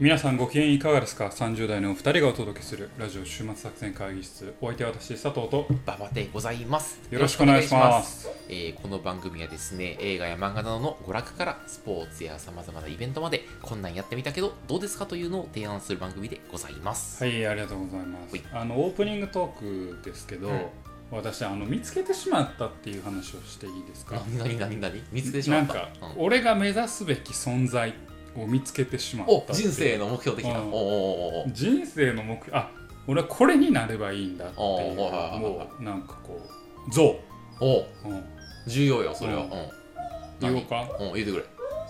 [0.00, 4.54] 皆さんご機嫌いかがですか ?30 代のお二人がお届けするラジオ週末作戦会議室。
[4.62, 5.66] お相手は私佐藤と。
[5.86, 6.98] 馬場でございます。
[7.10, 8.26] よろしくお願いします。
[8.48, 17.22] えーこの番組はですね、映画や漫画などの娯楽からスポーツや様々なイベントまで、こんなんやってみたけど、どうですかというのを提案する番組でございます。
[17.22, 18.32] はいありがとうございます。
[18.34, 18.44] はい。
[18.54, 20.66] あのオープニングトークですけど、うん
[21.12, 24.14] 私あの見つけてしまったっていう話をしていいですか？
[24.14, 25.74] なになになになに見つけてしまった？
[25.74, 26.24] なんか、うん。
[26.24, 27.92] 俺が目指すべき存在
[28.36, 30.60] を見つけてしまった人生の目標的な。
[30.60, 31.52] うん。
[31.52, 32.70] 人生の目標あ
[33.06, 34.94] 俺はこれになればいいんだっていう。
[34.96, 36.40] もうなんかこ
[36.88, 37.16] う像、
[37.60, 38.24] おうん、
[38.66, 39.42] 重要よ、それは。
[39.42, 39.50] ううん。
[39.50, 40.54] ん。
[40.54, 40.88] 言おうか？
[41.00, 41.44] うん、言うてくれ。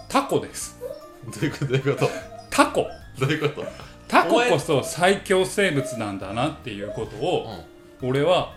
[0.09, 0.81] タコです。
[1.27, 1.67] どういうこと？
[1.67, 2.11] どういうこと？
[2.51, 2.87] タコ。
[3.19, 3.67] どういうこと？
[4.09, 7.47] タコこそ最強生物なんだなっていうことを
[8.03, 8.09] うん。
[8.09, 8.55] 俺は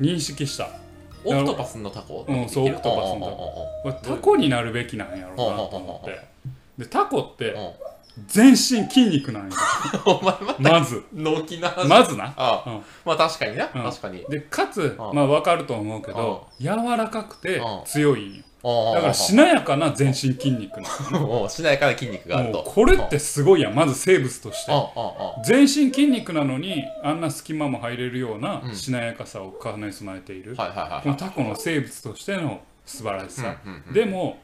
[0.00, 0.70] 認識した。
[1.24, 2.24] オクトパスのタコ？
[2.28, 3.66] うんそうオクトパスのタコ。
[3.84, 6.20] 俺タコになるべきなんやろうなと思って
[6.78, 7.54] でタコって
[8.26, 9.56] 全身筋肉なんや。
[10.04, 11.04] お前ままず。
[11.12, 12.82] 納期な話まずな、あうん。
[13.04, 13.82] まあ確かにな、うん。
[13.82, 14.24] 確かに。
[14.28, 15.14] でかつうん。
[15.14, 17.84] まあ分かると思うけど柔らかくてうん。
[17.84, 18.42] 強いんよ。
[18.60, 20.88] だだからしなやかな全身筋肉な
[21.48, 22.64] しなやかな筋肉があると。
[22.64, 23.74] これってすごいやん。
[23.74, 24.72] まず生物として。
[25.44, 28.74] 全身筋肉なのにあんな隙間も入れるようなうん。
[28.74, 33.56] しなやかさを兼ね備えている、タコの生物としての素晴らしさ、
[33.92, 34.38] でも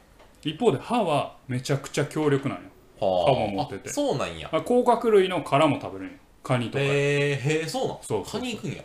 [0.44, 2.64] 一方で歯はめちゃくちゃ強力なんよ。
[3.00, 3.34] はあ。
[3.34, 3.88] 歯も持ってて。
[3.90, 4.48] あそうなんや。
[4.52, 6.18] あ甲殻類の殻も食べるんよ。
[6.42, 6.90] カニとか、へえ、
[7.36, 7.98] へえ、そうなん？
[8.02, 8.82] そうそうカニ行くんや。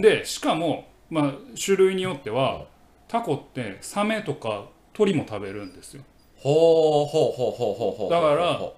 [0.00, 1.32] でしかも、まあ、
[1.62, 2.64] 種類によっては
[3.08, 6.02] タコってサメとか鳥も食べるんですよ。
[6.36, 8.10] ほうほうほうほうほうほう。
[8.10, 8.74] だからほ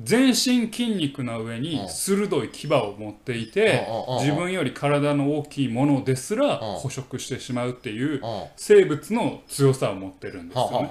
[0.00, 0.34] 全身
[0.72, 1.88] 筋肉な上にうん。
[1.88, 3.86] 鋭い牙を持っていて
[4.20, 6.78] 自分より体の大きいものですらうん。
[6.78, 8.20] 捕食してしまうっていう
[8.56, 10.82] 生物の強さを持ってるんですよ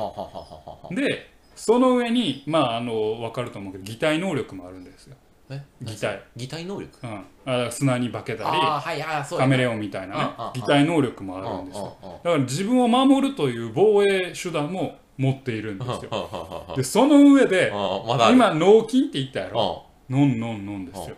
[0.91, 0.95] ね。
[0.95, 5.15] でその上にまああの分かると思うけど擬態能力もあるんですよ
[5.49, 5.61] え？
[5.81, 6.23] 擬態。
[6.35, 6.99] 擬態能力？
[7.03, 10.33] うん、あだから砂に化けたりはいカメレオンみたいなね。
[10.53, 11.83] 擬態能力もあるんですよ。
[11.83, 12.19] よ。
[12.23, 16.73] だから自分を守るという防衛手段も持っているんですよ。
[16.75, 18.29] でその上ではあま。
[18.31, 19.85] 今脳筋って言ったやろ？
[20.09, 21.15] うんノンノンノンですよ。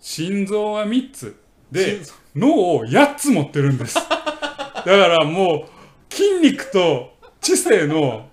[0.00, 1.40] 心臓は3つ。
[1.72, 2.00] で
[2.34, 3.94] 脳を8つ持ってるんです。
[4.04, 5.66] だからも
[6.10, 8.28] う筋肉と知性の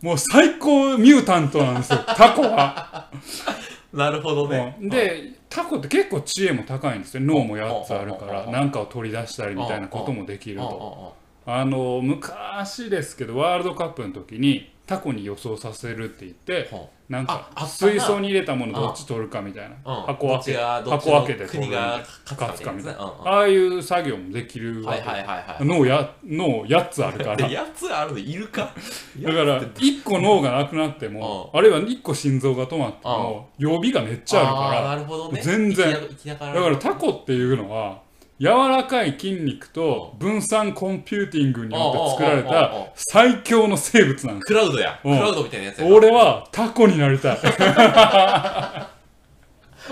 [0.00, 2.00] もう最高ミュータントなんですよ。
[2.06, 3.08] タコは、
[3.94, 4.76] なるほどね。
[4.80, 4.88] うん。
[4.88, 7.22] でタコって結構知恵も高いんですよ。
[7.22, 11.14] 脳も8つあるからうん何かを取り出したりみたいなこともできると。
[11.18, 17.92] うんあの昔ですけどワールドカップの時にタコに予想させるって言ってうんなんかああったな。
[17.92, 19.76] 水槽に入れたものどっち取るかみたいな。
[19.98, 20.02] うん。
[20.06, 20.32] 箱開け。
[20.32, 22.94] どっちがどっち箱の開けて取る国が勝勝つかみたいな。
[22.94, 23.04] つかみたいな。
[23.04, 23.10] うん。
[23.10, 25.00] うんああいう作業もできるわけ。
[25.00, 25.64] はいはいはいはい。
[25.66, 27.36] 脳や脳8つあるから。
[27.36, 28.60] だかやつあるのいるか？
[28.62, 35.42] ら1個脳がなくなってもうあるいは1個心臓が止まっても予備がめっちゃあるあーかなるほどね。
[35.42, 35.92] 全然。
[35.92, 36.54] 生きな生きながら。
[36.54, 38.00] だからタコっていうのは
[38.40, 47.38] 柔らかい筋肉と分散コンピューティングによって作られた最強の生物なんですクラウドやクラウドみたいなやつや俺はタコになりたい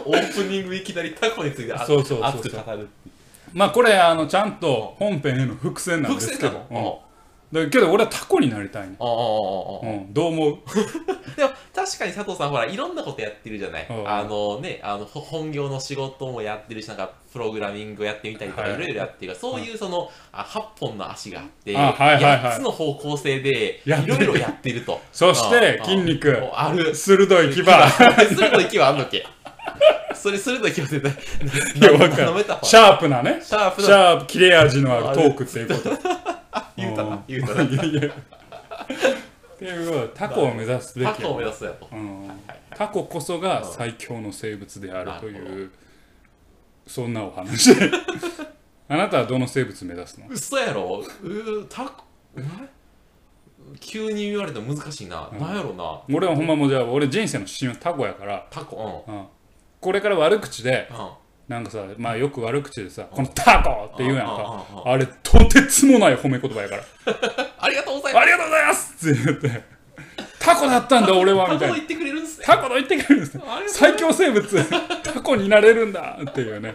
[0.04, 1.86] オープニングいきなりタコについて熱
[2.48, 2.88] く語る
[3.52, 6.66] まあこれあのちゃんと本編への伏線なんですけ線など
[7.52, 9.04] うんだけど俺はタコになりたいねう
[10.10, 10.58] んどう思う
[11.36, 11.51] でも
[11.84, 13.87] 確かに佐藤さんほらいろんなことやってるじゃない。
[13.91, 14.09] うん。
[14.09, 18.75] あのねあのほ本業の仕事もやってるしなんかプログラミングをやってみたりとかはい。
[18.75, 22.38] いろいろやってるからそういうそのあ8本の足があってあはいはいはい。
[22.38, 25.00] 8つの方向性でいろいろやってると。
[25.12, 25.84] そしてうん。
[25.84, 26.28] 筋肉。
[26.28, 26.50] うん。
[26.54, 26.94] ある。
[26.94, 27.62] 鋭い牙。
[27.65, 29.26] 鋭い牙あんのっけ？
[30.14, 31.00] それ鋭い牙ってい
[31.82, 32.26] やわかる。
[32.26, 33.41] のメタファーシャープなね。
[33.43, 35.91] シャープシなャープ切れ味のあるトークっていうこと。
[36.76, 37.14] 言うたうな。
[37.16, 37.25] ん。
[37.26, 37.64] 言うたな
[39.62, 41.89] っていうことでタコを目指すべきやタコを目指すやと。
[41.93, 42.28] うん。
[42.28, 42.37] はい
[42.75, 45.70] タコこそが最強の生物であるという
[46.87, 47.70] そんなお話。
[48.88, 50.26] あなたはどの生物目指すの？
[50.29, 51.05] 嘘やろ？
[51.23, 52.05] うータコ
[52.37, 52.43] え？
[53.79, 56.03] 急に言われても難しいな、なんやろな。
[56.15, 59.26] 俺はほんまもうじゃあ俺人生の指針はタコやから、タコうん、
[59.81, 61.11] これから悪口でうんうん
[61.52, 64.64] なんかさまあよく悪口でさ「このタコ!」って言うやんか。
[64.87, 66.82] あれとてつもない褒め言葉やから。
[67.60, 68.22] ありがとうござ「います。
[68.22, 69.62] ありがとうございます!」って言って
[70.40, 71.75] 「タコだったんだ俺は」みたいな。
[71.75, 72.46] タコ言ってくれるんすね。
[72.46, 73.44] タコと言ってくれるんですね。
[73.46, 74.64] ありがとう最強生物。
[75.02, 76.75] タコになれるんだっていうね。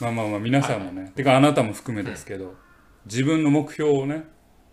[0.00, 2.54] まあまあまあ皆さんもね、てかあなたも含めですけど、
[3.06, 4.24] 自分の目標をね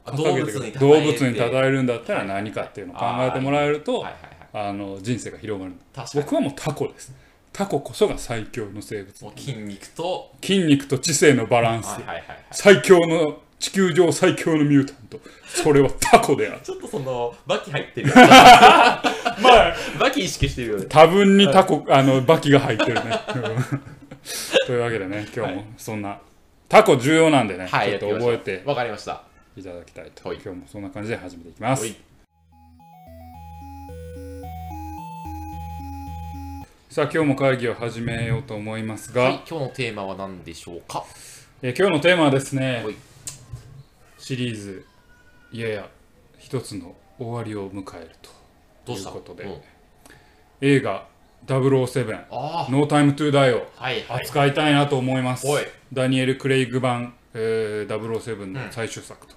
[0.06, 4.14] 掲げて動物に動物に称えるんだったら何かっていうのを考えてもらえると、はいはい
[4.58, 4.70] はい。
[4.70, 5.74] あの人生が広がる。
[5.96, 6.24] 確かに。
[6.24, 7.12] 僕はもうタコです
[7.56, 9.32] タコこそが最強の生物。
[9.38, 12.38] 筋肉と筋肉と知性のバランス、はいはいはいはい。
[12.52, 15.22] 最強の地球上最強のミュータント。
[15.48, 16.60] それはタコである。
[16.62, 19.04] ちょっとそのバキ入ってる まあ。
[19.98, 20.86] バキけ意識してるよね。
[20.90, 23.02] 多分にタコ、あの、バキが入ってるね。
[24.68, 26.20] というわけでね、今日もそんな、
[26.68, 29.24] タコ重要なんでね、はい、ちょっと覚えてわかりました。
[29.56, 30.28] いただきたいと。
[30.28, 30.40] はい。
[30.44, 31.88] 今日もそんな感じで始めていきます
[36.96, 41.04] さあ、今日も会議を始めようと思いますが、はい、今日のテーマは何でしょうか？
[41.62, 42.96] えー今日のテーマはですねはい、
[44.18, 44.86] シリーズ、
[45.52, 45.90] いやや、
[46.40, 48.12] 一つの終わりを迎える
[48.86, 48.94] と。
[48.94, 49.44] いうことで。
[49.44, 49.62] うん。
[50.62, 51.06] 映画
[51.48, 54.22] 007、あ No Time to Die をあ、はいはい。
[54.22, 55.46] 扱いたいなと思います。
[55.46, 55.64] おい。
[55.92, 59.36] ダニエル・クレイグ版、えー、007の最終作と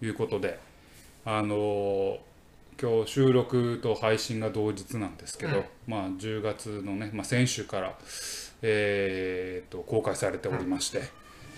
[0.00, 0.60] いうことで、
[1.24, 2.18] あのー
[2.80, 7.98] 今日収録と配信が同日なんですけど、うんまあ10月のね、まあ、先週から、
[8.62, 11.02] えーと公開されておりまして、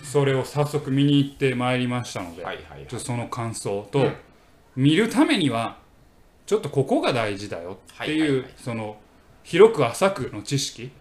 [0.03, 2.87] それを早速見に行ってまいりましたので、はいはいはい。
[2.87, 4.13] ちょっとその感想と、うん。
[4.75, 5.77] 見るためには
[6.45, 8.53] ちょっとここが大事だよっていう、はいはいはい。
[8.57, 8.97] その
[9.43, 10.91] 広く浅くの知識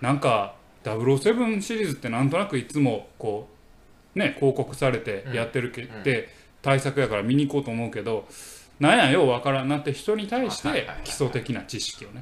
[0.00, 3.48] なんか007シリーズってなんとなくいつもこ
[4.16, 6.02] うね広告されてやってるけうん。
[6.02, 6.28] で、
[6.62, 8.26] 対策やから見に行こうと思うけど
[8.80, 9.68] なんやようわからん。
[9.68, 12.20] なって人に対して基礎的な知識をね。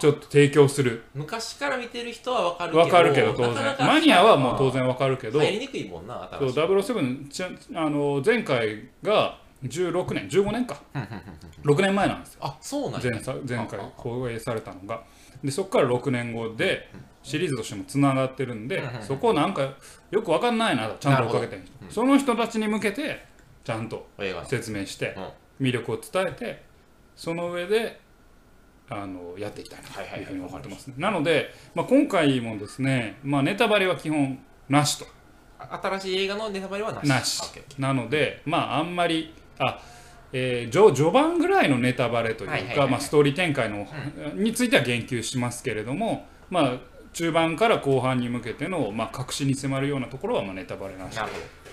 [0.00, 1.04] ちょっと提供する。
[1.14, 3.76] 昔から見てる人はわかるけどわかるけど当然。
[3.78, 5.40] マニアはもう当然わかるけど。
[5.42, 10.80] 入りにくいもんなそう新しい007ちゃあの前回が16年15年か。
[11.64, 12.40] 6年前なんですよ。
[12.42, 13.10] あそうなんや。
[13.10, 15.02] 前作前回あああ放映されたのが。
[15.44, 16.88] でそこから6年後で
[17.22, 19.74] シリーズとしてもつながってるんでそこをなんか
[20.10, 21.90] よくわかんないなちゃんと追っかけてるうん。
[21.90, 23.26] その人たちに向けて
[23.64, 24.06] ちゃんと
[24.46, 25.24] 説明してうん
[25.60, 26.62] 魅力を伝えて
[27.16, 28.00] その上で
[28.88, 30.94] あのやっていきたいなというふうに思ってますね。
[30.98, 35.06] なので、まあ、今回もですね、まあ、ネタバレは基本なしと。
[35.58, 37.42] あ新しい映画のネタバレはなし。
[37.78, 39.80] なのでまああんまりあ
[40.32, 43.86] えー序序盤ぐらいのネタバレというか、ストーリー展開の、
[44.34, 46.78] については言及しますけれども、まあ、
[47.14, 51.26] 中盤から後半に向けての、まあ、確信に迫るようなところは、まあ、ネタバレなしー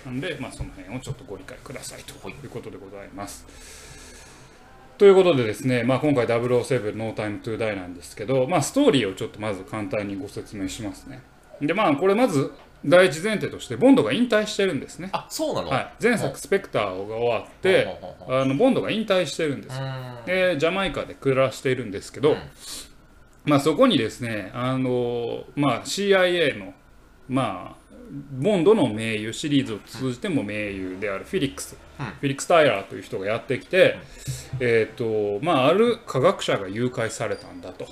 [0.06, 2.14] なんで、まあ、その辺をちょっとご理解くださいと。
[2.26, 2.36] はい。
[2.42, 3.46] いうことでございます。
[4.96, 11.22] ということでですね、まあ、今回007 No Time to Die なんですけど、まあ、ストーリーをちょっとまず簡単にご説明しますね。
[11.60, 12.52] でまあこれまず
[12.84, 15.10] 第一前提としてボンドが引退してるんですね。
[15.12, 15.68] あそうなの？
[15.68, 17.86] はい、前作「スペクター」が終わって
[18.28, 19.80] あのボンドが引退してるんです。
[20.26, 22.38] でジャマイカで暮らしているんですけど、うん
[23.44, 26.74] まあ、そこにですねあの、まあ、CIA の、
[27.28, 27.94] まあ、
[28.38, 31.76] ボンドの盟友シリーズを通じても盟友であるフィリックス、
[32.20, 33.96] フィリックス・タイラーという人がやってきて、
[34.60, 37.86] えーとまあ、ある科学者が誘拐されたんだと。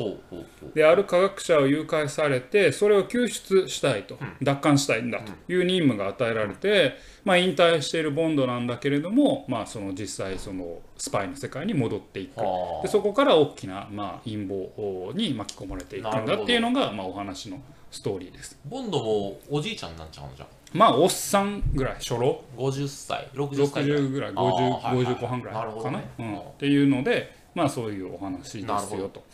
[0.74, 5.32] である科学者を誘拐されてそれを救出したいと、奪還したいんだと。
[5.48, 12.40] いう任務が与えられて、まあ、引退しているボンドなんだけれども、まあ、その実際そのスパイの世界に戻っていく。
[12.40, 12.82] はあ。
[12.82, 17.60] でそこから大きな、まあ、陰謀に巻き込まれていくんだっていうのが、まあ、お話の
[17.90, 18.58] ストーリーです。
[18.64, 23.28] ボンドもおじいちゃんなんちゃうのじゃんまあおっさんぐらい初老？50歳。
[23.34, 24.02] 60歳ぐらい。
[24.02, 25.04] 60ぐらいあーはいはい。
[25.04, 26.10] はい5050後半ぐらいかな、どね。
[26.18, 26.26] うん。
[26.26, 29.24] うんっていうのでまあそういうお話ですよと。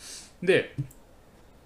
[0.41, 0.75] で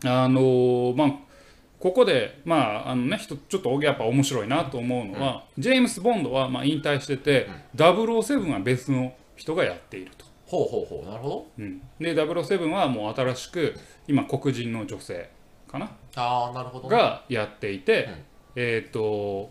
[0.03, 1.31] あのーまあ
[1.79, 11.47] ここでまああのね人ちょっとやっぱ面白いなと思うのは、ジェームス・ボンドはまあ引退してて、007は別の人がやっていると、ほうほうほうなるほど。
[11.57, 13.75] うん、で007はもう新しく
[14.07, 15.31] 今黒人の女性
[15.67, 15.89] かな？
[16.15, 16.95] ああなるほどね。
[16.95, 18.09] がやっていて、
[18.55, 19.49] えっ、と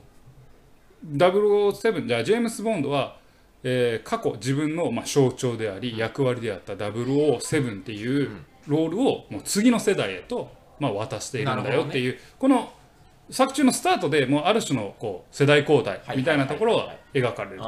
[1.07, 3.16] 007じゃあジェームス・ボンドは、
[3.62, 8.30] えー過去自分の、まあ、象徴であり役割であった007っていう
[8.66, 12.73] ロールをもう次の世代へと、まあ、渡しているんだよっていう、この
[13.30, 17.62] 作中のスタートでもうある種のこう世代交代みたいなところが描かれる。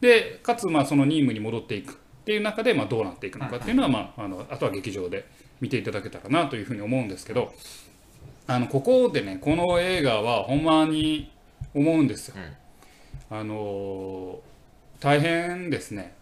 [0.00, 5.26] でかつまあその任務に戻っていくっていう中でまあどうなっていくのかっていうのは、まあ、あのあとは劇場で
[5.60, 7.52] 見ていただけたらなというふうに思うんですけど
[8.46, 11.30] あのここでねこの映画はほんまに
[11.74, 12.36] 思うんですよ。
[13.30, 14.38] あのー
[15.00, 16.12] 大変ですね、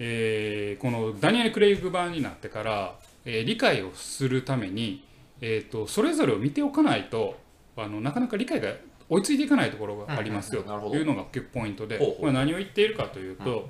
[0.00, 2.94] えーこのダニエル・クレイグ版になってから、
[3.24, 5.04] えー理解をするために、
[5.40, 7.36] えー、とそれぞれを見ておかないと
[7.76, 8.72] あのなかなか理解が
[9.08, 10.62] 追いついていかないところがありますよ。
[10.62, 13.68] というのが結構ポイントでこれ何を言っているかというと,、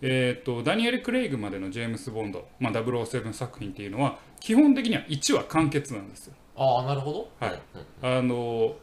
[0.00, 6.34] えー、とダニエル・クレイグまでのジェームス・ボンド、まあ、007作品っていうのは基本的には1話完結なんですよ。
[6.56, 7.28] ああなるほど。
[7.40, 7.60] はい。
[8.02, 8.76] うんあの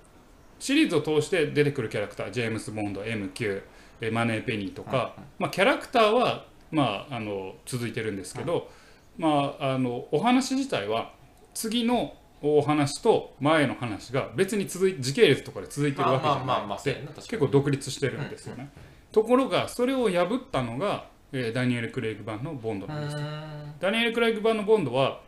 [0.59, 3.61] シリーズを通して出てくるキャラクタージェームス・ボンド MQ
[4.01, 8.69] えーマネー・ペニーとか、まあ、キャラクターは、まあ、あの続いてるんですけど、
[9.17, 11.13] まあ、あのお話自体は
[11.53, 16.91] 次のお話と前の話が別に続い時系列とかで続いてるわけじゃなくて
[17.29, 18.69] 結構独立してるんですよね。
[19.11, 23.15] ところがそれを破ったのが、えーダニエル・クレイグ版のボンドうなんです。
[23.79, 25.21] ダニエル・クレイグ版のボンドは、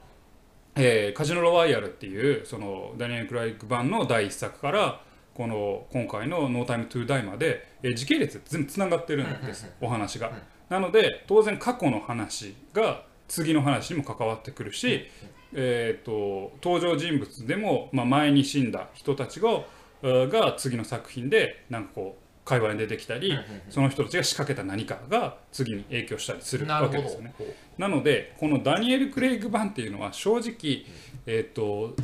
[0.76, 5.02] えーカジノロワイヤルっていうそのダニエル・クライグ版の第一作から
[5.38, 10.32] この今回の「ノータイム・トゥ・ダイ」まで、えー時系列全部つながってるんです、お話が。
[10.68, 15.06] なので当然過去の話が次の話にも関わってくるし、
[15.54, 19.62] えー、と登場人物でも、まあ、前に死んだ人たちが
[20.04, 23.38] あが次の作品でなんかこう会話に出てきたり、
[23.70, 27.36] その人たちが仕掛けた何かが次に影響したりするわけですよね。
[27.78, 30.86] なのでこのダニエル・クレイグ版っていうのは正直、
[31.28, 31.96] えっ、と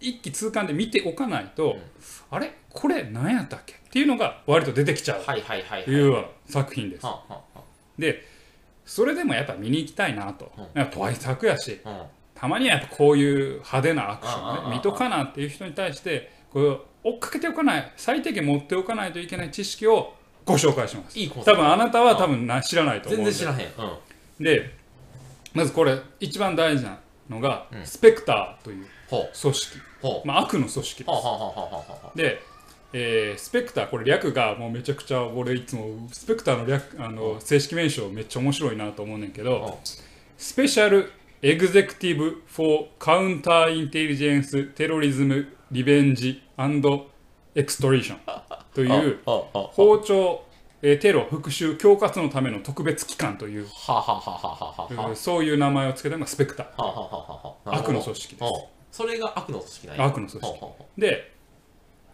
[0.00, 1.76] 一気通貫で見ておかないと、
[2.30, 2.52] あれ？
[2.70, 3.74] これ何やったっけ？
[3.74, 5.22] っていうのが割と出てきちゃう。
[5.22, 6.08] はいはいはいとい。
[6.08, 7.06] う作品です。
[7.06, 7.64] はあはあは
[7.98, 8.24] で
[8.84, 10.90] それでもやっぱ見に行きたいなと、うん。
[10.90, 12.02] 大作やしあうん。
[12.34, 21.18] たまにはやっぱこういう派手なアクションうんうん見とかなっていう人に対してこれを追っかけておかない最低限持っておかないといけない知識をご紹介します。
[21.18, 23.32] いい多分あなたは多分な知らないと思うんで。
[23.32, 23.88] 全然知らへん。
[23.88, 24.44] うん。
[24.44, 24.74] で
[25.54, 26.98] まずこれ一番大事な
[27.30, 27.86] のが、うん。
[27.86, 28.90] スペクターというほ
[29.40, 29.78] 組織、
[30.24, 31.10] まあ、悪の組織で
[32.14, 32.42] で、
[32.92, 39.78] えースペクターこれ略がもうめちゃくちゃ俺いつもスペクターの略あの正式名称めっちゃ面白いなと思うねんけど、
[40.36, 41.10] スペシャル
[41.42, 46.42] エグゼクティブ・フォー・カウンター・インテリジェンス・テロリズム・リベンジ・
[47.54, 48.18] エクストリーション。
[48.74, 50.44] という 包丁、
[50.82, 53.66] えーテロ、復讐、恐喝のための特別機関という、
[55.14, 57.52] そういう名前を付けたのがスペクター。
[57.64, 58.42] 悪の組織です。
[58.44, 60.04] はあそれが悪の組織なんや。
[60.06, 60.60] 悪の組織。
[60.96, 61.32] で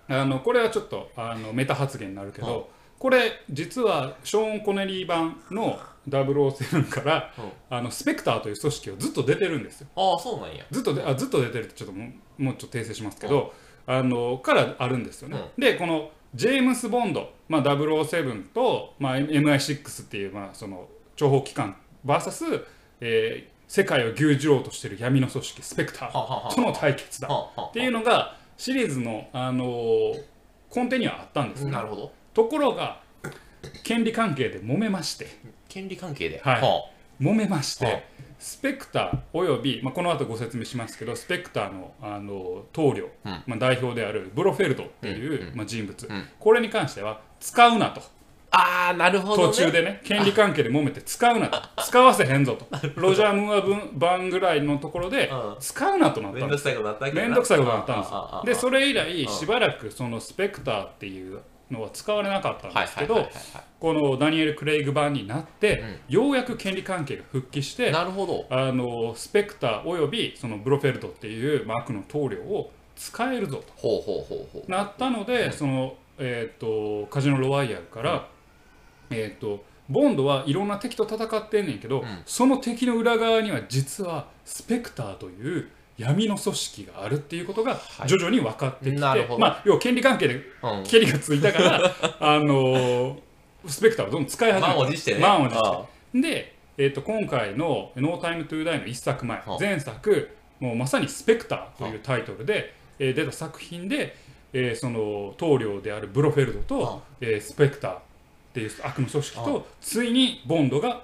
[0.09, 2.65] あのこれはちょっとあのメタ発言になるけど、はい
[3.03, 5.77] これ実はショーン・コネリー版の
[6.09, 7.41] 007から、う。
[7.41, 9.89] んあのスペクターという組織をずっと出てるんですよ。
[9.97, 10.65] ああそうなんや。
[10.71, 13.53] ずっとであずっと出てるってちょっともうもうちょっと訂正しますけど、
[13.87, 22.65] あのからあるんですよね、でこのジェームス・ボンド、まあ、007と、まあ、MI6 っていう、まあ、その諜報機関 VS、
[23.01, 26.55] えー世界を牛耳ろうとしている闇の組織スペクター。
[26.55, 27.29] との対決だ。
[27.31, 30.23] っていうのがシリーズの、あのー
[30.75, 31.71] 根底にはあったんですね。
[31.71, 32.13] なるほど。
[32.35, 33.01] ところが
[33.83, 35.27] 権利関係で揉めまして。
[35.71, 36.43] 権利関係で。
[36.45, 36.61] はい。
[36.61, 36.85] は
[37.19, 37.95] 揉めまして、はあ。
[38.39, 43.43] スペクターおよび、まあ、この後ご説明しますけどスペクターの、あの棟梁、うん。
[43.47, 45.57] まあ、代表であるブロフェルドっていう、うんうん。
[45.57, 46.29] まあ、人物、うん。
[46.39, 48.03] これに関しては使うなと
[48.53, 49.49] ああなるほどね。
[49.49, 51.83] 途中でね権利関係で揉めて使うなと。
[51.83, 52.67] 使わせへんぞと。
[52.97, 55.57] ロジャー・ムーア分版ぐらいのところでうん。
[55.59, 58.43] 使うなとなったんですめんどくさいことなったわけめんどくさいことになったんですよ。
[58.45, 59.33] でそれ以来うん。
[59.33, 61.41] しばらくそのスペクターっていう
[61.71, 63.27] のは使われなかったんですけど
[63.81, 68.47] このダニエル・クレイグ版になって、ようやく権利関係が復帰してなるほど。
[68.51, 74.71] あのスペクターおよびそのブロフェルドっていう、まあ、悪の棟梁を使えるぞとほうほうほうほう。
[74.71, 76.61] なったので、その、えー、
[77.05, 78.29] とカジノロワイヤルから、
[79.15, 82.23] えー、とボンドはいろんな敵と戦ってんねんけど、ん。
[82.25, 88.09] その敵の裏側には実はスペクターという闇の組織があるっていうことがはい。
[88.09, 89.41] 徐々に分かってきて、なるほど。
[89.41, 90.85] まあ要は権利関係でうん。
[90.85, 93.19] 権利がついたから あのー
[93.69, 94.75] スペクターをどんどん使い始めた。
[94.75, 95.21] 満を持してね。
[95.21, 95.69] 満を持して。
[95.69, 99.57] あで、えー、と今回の「ノータイムトゥーダイの一作前はあ。
[99.61, 104.17] 前作もうまさに「スペクター」というタイトルで、えー出た作品で、
[104.53, 106.99] えーその棟梁であるブロフェルドと、はあ。
[107.21, 107.97] えースペクター
[108.53, 111.03] っていう悪の組織はとついにボンドが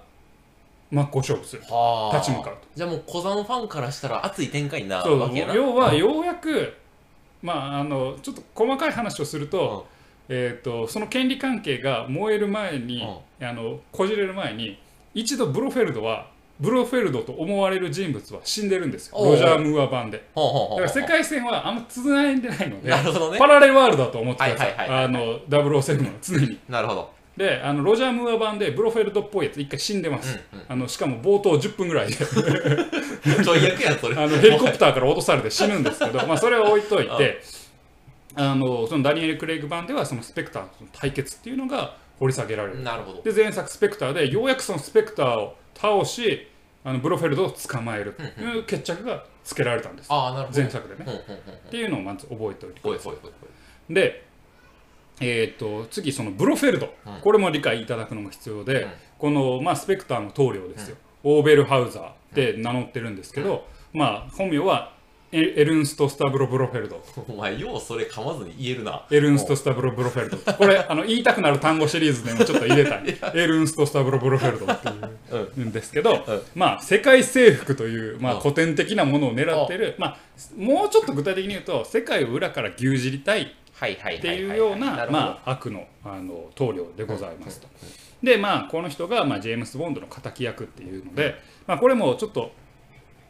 [0.90, 1.62] 真っ向勝負する。
[1.62, 2.16] はあ。
[2.18, 2.60] 立ち向かうと。
[2.74, 5.54] じゃあもう小山ファンからしたら熱い展開になわけやな。
[5.54, 5.94] 要はう。
[5.94, 5.98] ん。
[5.98, 6.74] ようやく、
[7.42, 9.86] まあ、あのちょっと細かい話をすると,、
[10.28, 13.02] えー、とその権利関係が燃える前に、
[13.40, 14.78] あのこじれる前に
[15.14, 16.28] 一度ブロフェルドは
[16.60, 19.18] ブロフェルドと思われる人物は死んでるんですよ。
[19.18, 20.18] ロジャー・ムーア版で。
[20.34, 23.38] だから世界線はあんまつないんでないのでね。
[23.38, 25.04] パラレルワールドだと思ってくださいはいはいはい。
[25.04, 26.58] あの007は常に。
[26.68, 30.64] なるほどであのロジャー・ムーア版でブロフェルドっぽいやつ一回死んでます、うんうん。
[30.68, 32.16] あのしかも冒頭10分ぐらいで。
[32.16, 32.18] あ
[34.26, 37.40] のヘリコプターから落とされて死ぬんですけど、まあ、それは置いといて
[38.34, 42.82] あのそのダニエル・クレイグ版ではそのスペクターとの対決っていうのが掘り下げられる。
[42.82, 43.22] なるほど。
[43.22, 46.48] で前作スペクターでようやくそのスペクターを倒し
[46.84, 50.08] あのブロフェルドを捕まえるという決着がつけられたんです。
[50.10, 50.60] ああなるほど。
[50.60, 51.04] 前作でね。
[51.04, 53.12] ほんほんほんっていうのをまず覚えておいてください。
[53.94, 54.27] で
[55.20, 64.92] えー、と次そのブロフェルド、うんこれも理解いただくのも必要で、うんこの、まあ、スペクターの棟梁ですよ、オーベルハウザーって名乗ってるんですけど、まあ本名は
[65.30, 67.04] エエルンスト・スタブロ・ブロフェルド。
[67.28, 69.04] お前ようそれ噛まずに言えるな。
[69.10, 70.38] エルンスト・スタブロ・ブロフェルド。
[70.54, 73.02] これあの言いたくなる単語シリーズでもちょっと入れたい。
[73.36, 76.42] エルンスト・スタブロ・ブロフェルドっていうんですけど、うん。
[76.54, 78.40] まあ世界征服という、まあ、うん。
[78.40, 80.18] 古典的なものを狙ってる、まあ、
[80.56, 83.54] もうちょっと具体的に言うと世界を裏から牛耳りたい
[83.86, 87.68] っていうようなまあ悪のあの棟梁でございますと。
[88.22, 92.50] でまあこの人がまあジェームス・ボンドの敵役っていうので、まあ、これもちょっと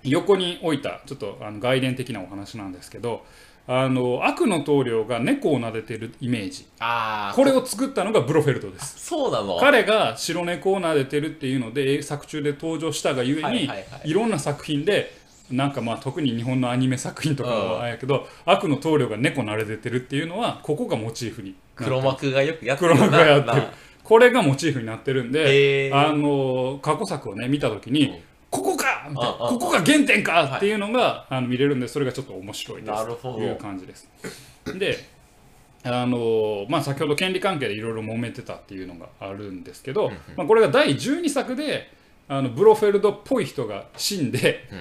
[0.03, 3.25] 横に置いたちょっとあの外伝的なお話なんですけど
[3.67, 6.67] あの悪の棟梁が猫を撫でてるイメージ。
[6.79, 8.99] ああこれを作ったのがブロフェルトです。
[8.99, 9.59] そうなの？
[9.59, 13.69] 彼が白猫を撫でてるっていうので作中で登場したがゆえに、
[14.05, 15.18] いろんな作品で
[15.51, 23.57] なんかまあ特に日本のアニメ作品とかはあれやけど、悪の棟梁が猫撫でてるっていうのはここがモチーフに黒幕がよくやってる黒な幕がやってる。
[23.57, 28.19] なこれがモチーフになってるんであの過去作をね見た時に、うん。
[28.51, 29.07] ここか！
[29.11, 29.31] みたいな。
[29.31, 30.57] ああここが原点か！
[30.57, 33.23] っていうのが、あの見れるんでそれがちょっと面白いです。
[33.23, 34.09] という感じです。
[34.79, 35.19] で
[35.85, 41.93] あのまあ、先ほど権利関係でいろいろ揉めてたっていうのがあるんですけど、まあ、これが第12作で
[42.27, 44.75] あのブロフェルドっぽい人が死んで、い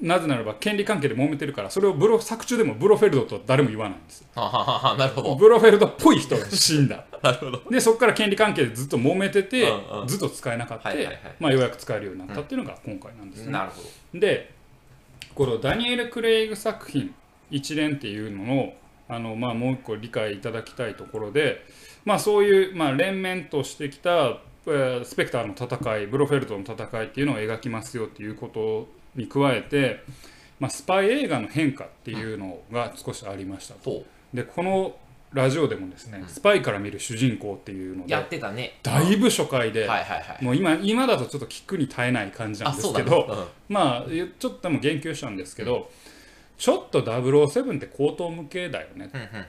[0.00, 4.24] なぜならば権利関係で揉めてるからそれをブロ作中でもブロフェルドとは誰も言わないんです。
[4.34, 5.34] なるほど。
[5.34, 7.04] ブロフェルドっぽい人が死んだ。
[7.22, 7.70] なるほど。
[7.70, 10.08] でそこから権利関係でずっと揉めてて、うんうん。
[10.08, 11.20] ずっと使えなかった、はいはいはい。
[11.38, 13.82] まあ、ようやく使えるようになったっていうのが今回なんですね、なるほ
[14.14, 14.52] どで
[15.34, 17.14] このダニエル・クレイグ作品
[17.50, 18.72] 一連っていうのの
[19.08, 21.64] あの、まあ、もう一個理解いただきたいところで、
[22.04, 30.02] まあ、そういう、まあ、連綿としてきた、えースペクターの戦いブロフェルトの戦いっていうのを描きますよっていうことに加えて、
[30.58, 33.90] まあ、スパイ映画の変化っていうのが少しありましたと。
[33.90, 34.96] とでこの
[35.32, 38.78] ラジオでもですね、スパイから見る主人公っていうのでやってたね。
[38.82, 39.88] だいぶ初回で、
[40.40, 44.06] もう今今だとちょっと聞くに耐えない感じなんですけど、だねうんまあ
[44.40, 45.88] ちょっとでも言及したんですけど、
[46.58, 49.44] ちょっと007って高等無形だよね、うんうんうん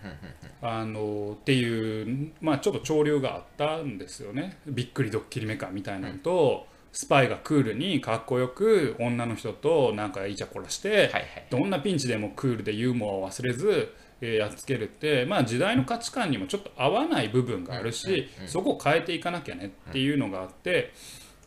[0.61, 0.69] うん。
[0.69, 4.59] あのっていう、まあ、ちょっと潮流があったんですよね。
[4.65, 11.09] びっくりドッキリメカみたいなのと、スパイがクールにかっこよく女の人となんかイチャコラして、
[11.49, 20.91] どんなピンチでもクールでユーモアを忘れず、えーやっつけるって、まあ、時代の価値観にもちょっと合わない部分があるし、そこを変えていかなきゃねっていうのがあって、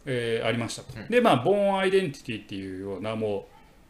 [0.06, 0.92] えーありましたと。
[1.08, 3.46] でまあ「ボーン・アイデンティティ」っていうようなも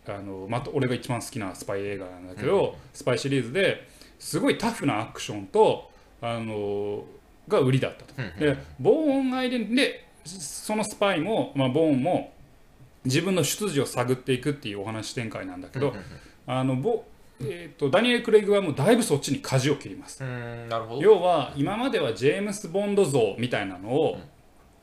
[0.07, 3.87] うあの、また俺が一番好きなスパイ映画なんだけど、スパイシリーズで
[4.19, 5.91] すごいタフなアクションと
[6.21, 7.05] あの
[7.49, 8.15] が売りだったと。
[8.39, 12.33] でボーン・アイデンティティでそのスパイも、まあ、ボーンも
[13.05, 15.95] 自分の出自を探っていくっていうお話展開なんだけど、
[16.47, 17.05] あのボ
[17.41, 20.23] えー、とダニエル・クレイグはもうだいぶそっちに舵を切ります。
[21.01, 24.19] 要は今まではジェームス・ボンド像みたいなのを、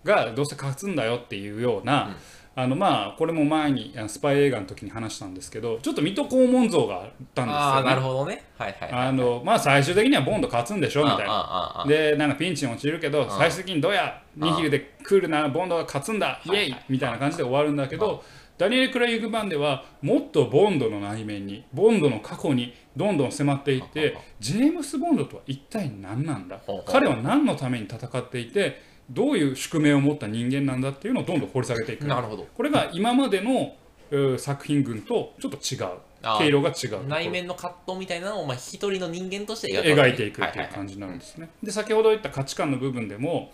[0.04, 2.17] がどうせ勝つんだよっていうような、
[2.53, 7.89] あのまあこれも前にスパイ映画の時に話したんですけどちょっと水戸黄門像があったんですああよね。
[7.91, 8.43] なるほどね。
[8.57, 11.23] はいはいはいあのまあ最終的にはボンド勝つんでしょみたいな。
[11.25, 18.23] ああああでなんかピンチに陥るけど最終的にどうやニヒルでクールなボンドが勝つんだイエイみたいな感じで終わるんだけど
[18.57, 26.59] ダニエル・クレイグ版ではもっとボンドの内面にボンドの過去にどんどん迫っていってジェームス・ボンドとは一体何なんだ？
[26.85, 32.06] 彼は何のために戦っていてどういう宿命を持った人間なんだっていうのをどんどん掘り下げていく。
[32.06, 32.47] なるほど。
[32.56, 33.76] これが今までの
[34.12, 36.00] えー作品群とちょっと違う
[36.38, 41.50] 経路が違う内面の葛藤みたいなのをまあ一人の人間として描いていくっていうじ感じになるんですね。
[41.63, 43.52] で先ほど言った価値観の部分でも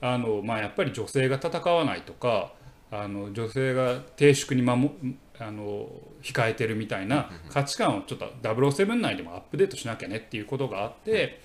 [0.00, 2.52] あの、まあ、やっぱり女性が戦わないとか
[2.90, 4.90] あの女性が低粛に守
[5.38, 5.88] あの
[6.22, 11.40] 控えてるみたいな価値観をちょっと007内でもアップデートしなきゃねっていうことがあって、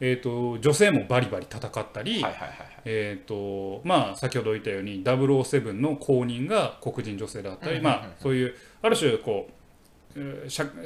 [0.00, 2.22] えー、と女性もバリバリ戦ったり、
[4.16, 9.56] 先ほど言ったように007の公認が黒人女性だったり、まあ、そういうある種こう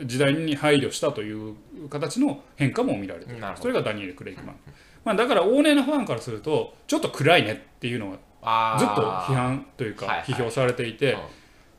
[0.04, 1.56] 時代に配慮したという
[1.88, 3.42] 形の変化も見られている。
[3.60, 4.56] それがダニエル・クレイグマン、
[5.04, 10.26] まあ、だから往年のファンからするとちょっと暗いねっていうのがあずっとー批判というかはいはい。
[10.26, 11.20] 批評されていて、うん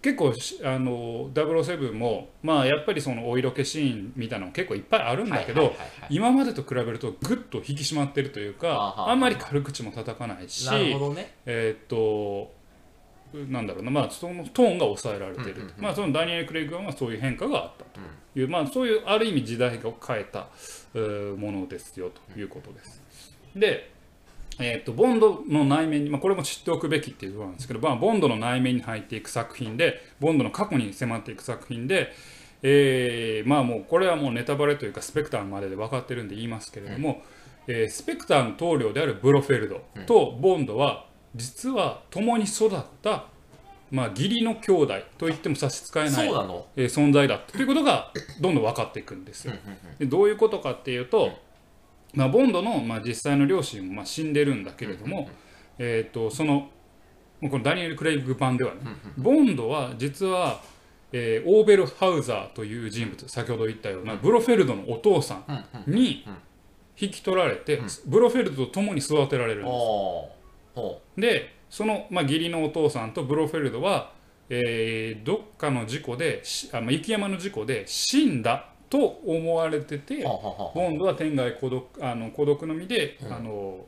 [0.01, 5.75] 結構しあの007も、まあ、やっぱりそのお色気シーンみたいなの結構いっぱいあるんだけど、
[6.09, 10.67] 今までと比べるとぐっと引き締まってるというかあんまり軽口も叩かないし
[11.45, 12.51] えーっと
[13.33, 18.01] なんだろうな、まあ、そのトーンが抑えられている、まあ、そのダニエル・クレイグはそういう変化があったと。
[18.35, 20.47] いう、まあ、そういうある意味時代を変えた
[20.93, 23.01] えーものですよということです。
[23.55, 23.91] で、
[24.61, 32.11] えーっとボンドの内面に、まあ、これも知っておくべきっていうことなんですけど、まあ、ボンドの内面に入っていく作品でボンドの過去に迫っていく作品で、
[32.63, 37.21] えーまあもうこれはもうネタバレというかスペクターまでで分かってるんで言いますけれども、
[37.67, 43.25] えースペクターの棟梁であるブロフェルドとボンドは実は共に育った、
[43.89, 46.11] まあ、義理の兄弟と言っても差し支えない
[46.75, 49.53] えー存在だったということがどんどん分かっていくんですよ。
[49.99, 51.31] でどういうことかっていうと、
[52.13, 55.29] まあ、ボンドの、まあ、実際の両親もまあ死んでるんだけれども、
[55.77, 56.69] えー、とその
[57.41, 58.81] このダニエル・クレイグ版ではね、
[59.17, 60.61] ボンドは実は、
[61.11, 66.23] えーオーベルハウザーという人物先ほど言ったようなブロフェルドのお父さんに
[66.99, 69.75] 引き取られて、ブロフェルドと共に育てられるんです。
[71.17, 74.11] でその、まあ、義理のお父さんとブロフェルドは、
[74.49, 83.33] えーどっかの事故でしあ、まあ、雪山の事故で死んだと思われててボンドは天外孤独あの孤独の身で、うん。
[83.33, 83.85] あの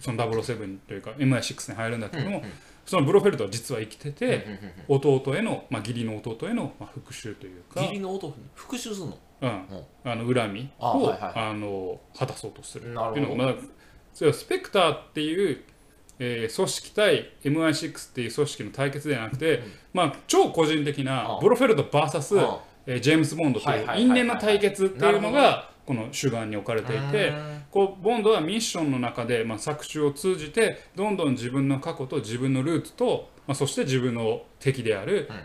[0.00, 2.52] その007というか MI6 に入るんだけども、うんうん
[2.86, 7.82] そのブロフェルトは実は生きてて、うんうんうん弟への、まあ、義理の弟への、まあ、復讐というか。
[7.82, 9.18] 義、理の弟復讐するの？
[9.42, 9.50] うん、
[10.04, 11.32] あの恨みあをはいはい。
[11.34, 12.82] あの果たそうとする。
[12.82, 13.54] っていうのが、まあ、
[14.14, 15.64] それはスペクターっていう、
[16.20, 27.28] えー組織対 MI6 っていう組織の対決ではなくて、まあ、超個人的なあブロフェルト VS、あえージェームズ・ボンドとはいいう因縁の対決っていうのがこの主眼に置かれていて。
[27.28, 35.36] うんこうボンドはミッションの中で、まあ、作中を通じてどんどん自分の過去と自分のルーツと、まあ、そして自分の敵である、うん。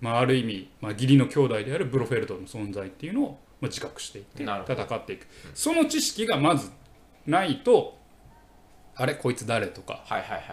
[0.00, 5.28] まあ、ある意味、まあ、義理の兄弟であるブロフェルトの存在っていうのを、まあ、自覚していって戦っていく。
[5.54, 6.72] その知識がまず
[7.24, 7.96] ないと
[8.96, 9.14] あれ？
[9.14, 9.68] こいつ誰？
[9.68, 10.02] とか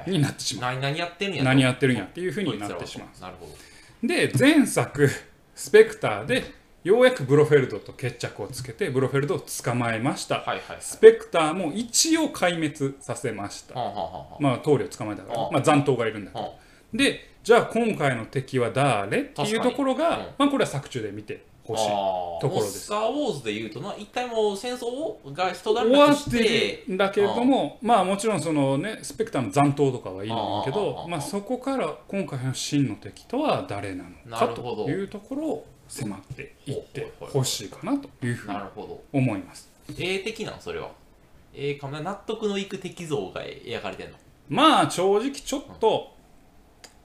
[0.06, 0.74] になってしまう。
[0.74, 1.46] 何何やってるんやと。
[1.46, 3.22] 何やってるんやっていうふうになってしまう。
[3.22, 4.08] なるほど。
[4.08, 5.10] で前作
[5.56, 6.44] 「スペクター」で
[6.84, 10.40] ようやくブロフェルトと決着をつけてブロフェルトを捕まえました。
[10.40, 10.78] はいはいはい。
[10.82, 13.80] スペクターも一応壊滅させました。
[13.80, 16.44] はあはあはあまあ、棟梁捕まえたからあ、まあ、残党がいるんだけど。
[16.44, 16.52] は
[16.94, 19.22] で、じゃあ今回の敵は誰？
[19.22, 20.26] っていうところが、確かに。
[20.26, 20.34] うん。
[20.40, 21.88] まあ、これは作中で見てほしい。
[22.42, 22.80] ところです。
[22.82, 38.58] スター・ウォーズで言うとな一体もう戦争をが人だ終わっらけしててるんだけれども、まあもちろんそのね、スペクターの残党とかはいるんだけどまあそこから今回の真の敵とは誰なのかというところを迫っていってほしいかなというふうに
[39.14, 39.70] 思います。
[39.98, 40.92] A 的なんそれは。
[41.80, 42.02] かな。
[42.02, 44.18] 納得のいく敵像が描かれてんの。
[44.50, 46.13] まあ正直ちょっと、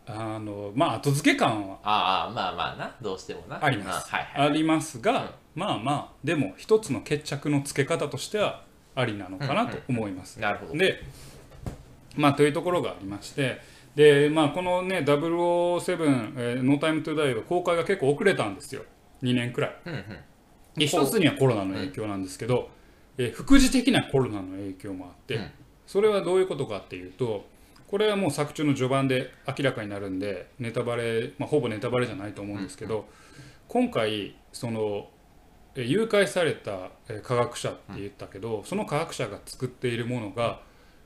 [0.08, 2.96] あの、まあ後付け感はああまあまあな。
[3.00, 3.62] どうしてもな。
[3.62, 4.08] あります。
[4.12, 4.48] あはいはい。
[4.50, 8.62] ありますが、まあまあでも一つの決着のつけ方としては
[8.94, 10.40] ありなのかなと思います。
[10.40, 10.74] なるほど。
[10.74, 11.02] で
[12.16, 13.60] まあというところがありまして
[13.94, 18.82] でまあこのね007、えー、ノータイムトゥダイは公開が結構遅れたんですよ。
[19.22, 19.76] 2年くらい。
[19.86, 20.04] うんうん。
[20.76, 22.70] で一つにはコロナの影響なんですけど、
[23.18, 25.50] えー副次的なコロナの影響もあって、うん。
[25.88, 27.46] それはどういうことかっていうと
[27.88, 33.06] これはもう作中の序盤で明らかになるんでネタバレ、まあ、ほぼネタバレじゃないと思うんですけど、
[33.66, 35.08] 今回その
[35.74, 40.60] えー誘拐されたえー科学者って言ったけど、その科学者が作っているものが、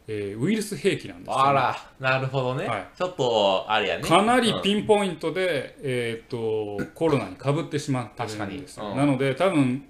[0.09, 1.37] えーウイルス兵器なんですよ。
[1.37, 2.89] ね、あらなるほどね、はい。
[2.97, 4.03] ちょっとあれやね。
[4.03, 8.97] かなりうんピンポイントで、えー、とコロナにかぶってしまってるんですうん。
[8.97, 9.85] なので多分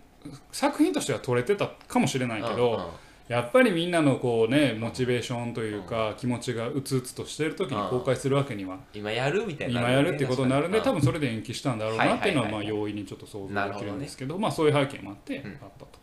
[0.50, 2.82] 作品としては撮れてたかもしれないけど、うんうん
[3.28, 15.52] やっぱりみんなのこうねモチベーションというか、気持ちがうつうつとしてる時に公開するわけには、今やるみたいな今やるってことになるんで、多分それで延期したんだろうなっていうのはまあ容易にちょっと想像できなるんですけどまあそういう背景もあってあうん。
[15.54, 15.98] ったと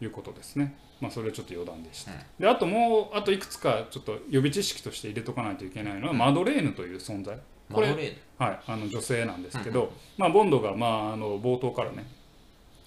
[0.00, 0.74] いうことですね。
[1.00, 2.12] まあそれはちょっと余談でした。
[2.12, 2.18] うん。
[2.38, 7.38] であともうあといくつかちょっと予備知識として入れとかないといけないのは、マドレーヌという存在。
[7.72, 8.18] これマドレーヌ。
[8.38, 12.04] はい、あの女性なんですけど、まあ、ボンドが、まあ、あの冒頭からね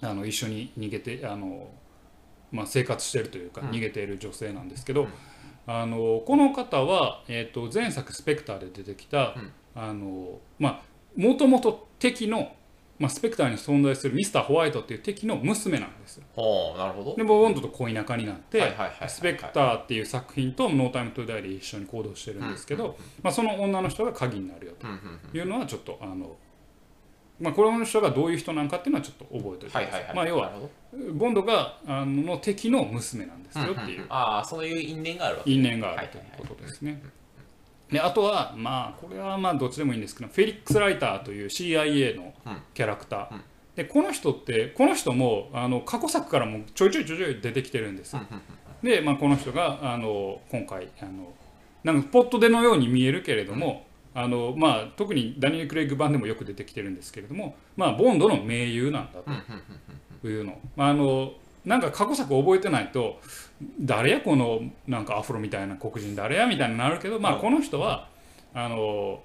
[0.02, 1.70] あの一緒に逃げてあの、
[2.52, 3.70] まあ、生活しているというか、うん。
[3.70, 5.10] 逃げている女性なんですけど、うん。
[5.70, 9.52] あのこの方は、えー、と前作「スペクター」で出てきたうん。
[9.76, 10.82] あのまあ
[11.16, 12.56] もともと敵の、
[13.00, 16.24] まあ、スペクターに存在するミスター・ホワイトっていう敵の娘なんですよ。
[16.78, 17.16] なるほど。
[17.16, 18.74] でボンドと恋仲になって、
[19.08, 22.92] スペクターっていう作品と「No Time to Die」で一緒に行動してるんですけど、うん
[23.24, 24.88] まあ、その女の人が鍵になるよと。
[25.38, 26.38] いうのはちょっとあの、
[27.40, 29.84] まあ、この人がどういう人なんかっていうのはちょっと覚えておいてください。
[29.86, 30.16] はいはいはい。
[30.16, 30.52] まあ、要は
[31.14, 34.06] ボンドがあの敵の娘なんですどよっていう。
[34.10, 35.52] ああそういう因縁があるわけ。
[35.52, 37.02] 因縁があるということですね。
[37.92, 43.42] であとはまあこれはまあどっちでもいいんですけどフェリックス・ライターという CIA のうんキャラクター、うん
[43.78, 48.16] でこの人ってこの人もあの過去作からもちょいちょいちょいちょい出てきてるんです。
[48.16, 48.24] よ。
[48.82, 51.32] で、まあ、この人があの今回あの
[51.84, 53.86] なんかポットでのように見えるけれども、
[54.20, 59.20] あのまあ、特にダニエル・クレイグ版でもよく出てきてるんですけれども、まあ、ボンドの盟友なんだ
[60.24, 63.22] というの,、まあ、あのなんか過去作覚えてないと
[63.80, 67.42] 誰やこのなんかアフロみたいな黒人誰やみたいになるけど、まあ、うん。
[67.42, 68.10] この人は
[68.56, 69.22] あの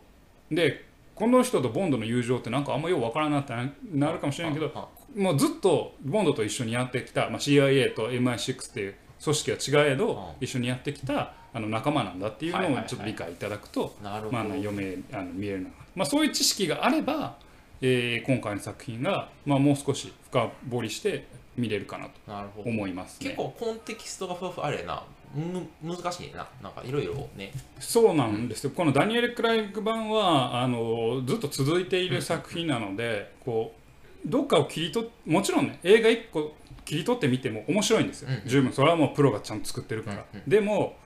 [0.50, 17.36] でこの人とボンドの友情ってなんかあんまようわからんなってななるかもしれないけどあもうずっとボンドと一緒にやってきた、まあ、CIA と MI6 っていう組織は違えどう一緒にやってきたあの仲間なんだっていうのをちょっと理解いただくと、まあ、読めあの見えるな、まあ、そういう知識があれば、
[17.80, 23.30] えー今回の作品が、まあ、もう少し深掘りして見れるかなと思いますね。
[23.30, 25.02] 結構コンテキストがふわふわあれやな。
[25.34, 26.46] む難しいな。
[26.62, 27.52] なんかいろいろね。
[27.78, 33.81] そうなんですよ、このダニエル・クライグ版はあのずっと続いている作品なので、こう
[34.24, 36.54] どっかを切り取っもちろんね映画1個
[36.84, 38.72] 切り取ってみても面白いんですよ、うん十分。
[38.72, 40.96] それはもうプロがちゃんと作ってるから、うんでも、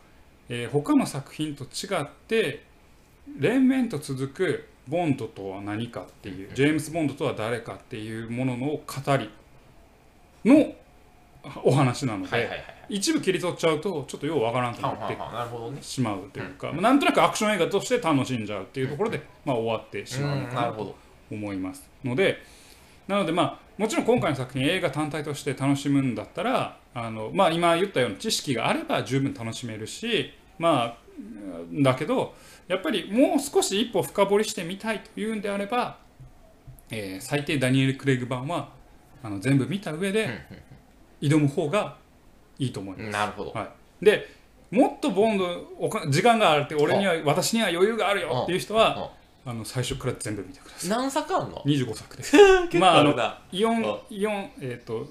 [0.48, 2.62] えー他の作品と違って
[3.38, 8.80] 連綿と続くボンドとは何かっていうジェームス・ボンドとは誰かっていうものの語
[9.16, 9.30] り
[10.44, 10.72] の
[11.64, 12.48] お話なので、
[12.88, 20.96] 一部切り取っちゃうとちょっとようわからんくなってしまうというか、まあなんとなくアクション映画として楽しんじゃうっていうところで、まあ、終わってしまうのかなと
[21.30, 22.42] 思いますので
[23.08, 30.96] なのでまあもちろん今回の作品映画単体として楽しむんだったらあの、まあ、今言ったような知識があれば十分楽しめるしまあ
[31.82, 32.34] だけど
[32.68, 35.98] やっぱりもう少し一歩深掘りしてみたいというんであれば、
[36.90, 38.70] えー最低ダニエル・クレイグ版は
[39.22, 40.46] あの全部見た上で
[41.20, 41.96] 挑む方が
[42.58, 43.10] いいと思います。
[43.10, 43.50] なるほど。
[43.52, 44.28] はい、で
[44.70, 45.46] もっとボンド
[45.78, 49.10] おか時間があるって俺には私には余裕があるよっていう人は
[49.46, 51.62] あの最初から全部見てくださ何作あんの？
[51.64, 52.36] い25作です。
[52.66, 55.06] 結まああのだイオンイオンえっ、と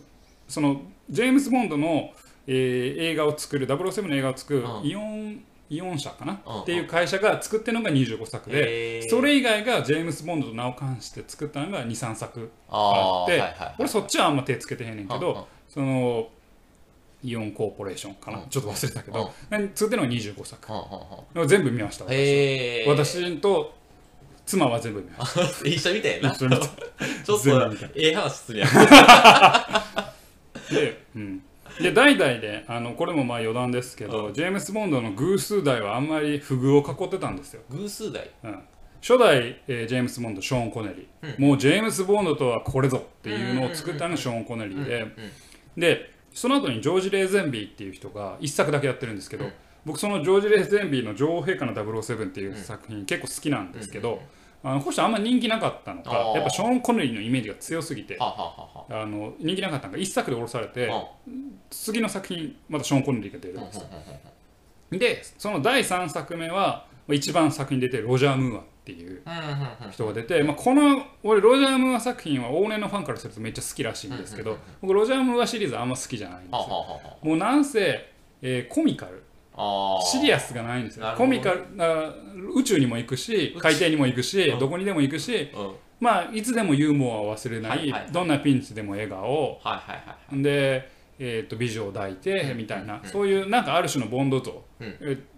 [0.48, 2.12] そのジェームズ・ボンドの、
[2.48, 4.86] えー映画を作る007の映画を作るうん。
[4.86, 6.62] イオンイオン社かな、うん。
[6.62, 15.44] っていう会社が作ってるのが25作で、それ以外がジェームズ・ボンドと名を冠して作ったのが23作あってはいはい俺そっちはあんま手つけてへんねんけど、うんうん。
[15.70, 16.28] その
[17.24, 18.50] イオンコーポレーションかな、うん。
[18.50, 19.34] ちょっと忘れたけど、
[19.74, 20.72] 作ってるのが25作。
[20.72, 21.48] うんうんうん。
[21.48, 22.84] 全部見ました私。
[22.88, 23.74] 私と
[24.46, 25.02] 妻は全部。
[25.02, 26.22] 見ました一緒みたい。
[26.22, 26.58] なちょっと
[27.96, 28.70] ええ話するやん。
[30.70, 31.42] で,、うん、
[31.82, 38.60] で代々であのこれもまあ余談ですけど、うジェームス・ボンドの偶数代はあんまり不遇を囲ってたんですよ、偶数代うん、
[39.02, 45.06] 初代、えージェームス・ボンドショーン・コネリー、もうジェームス・ボンドとはこれぞっていうのを作ったのがショーン・コネリーで、
[45.78, 49.46] でその後にジョージ・レーゼンビーっていう人が一作だけやってるんですけど、
[49.86, 54.22] 僕そのジョージ・レーゼンビーの女王陛下の007っていう作品、結構好きなんですけど、
[54.64, 56.12] あのこの人あんま人気なかったのか。
[56.36, 58.18] やっぱショーン・コネリーのイメージが強すぎて。
[58.20, 61.08] あの人気なかったのが一作で降ろされて、は
[61.70, 63.88] 次の作品またショーン・コネリーが出るんうんですよ
[64.92, 69.24] でその第3作目はまあ一番作品に出てるロジャー・ムーアっていう
[69.92, 76.60] 人が出て、まあ、この俺ロジャー・ムーア作品は往年のファンからするとめっちゃ好きらしいんですけど僕ロジャー・ムーアシリーズあんま好きじゃないんですよ。
[77.24, 79.24] もうなんせ、えーコミカル
[80.12, 81.14] シリアスがないんですよ。
[81.18, 82.14] コミカルな
[82.54, 84.60] 宇宙にも行くし海底にも行くしうん。
[84.60, 85.68] どこにでも行くしうん。
[85.68, 87.78] はいまあいつでもユーモアを忘れない。
[87.78, 94.62] はいはいどんなピンチでも笑顔はいはいで、えー、と美女を抱いてみたいな、そういうなんかある種のボンド像、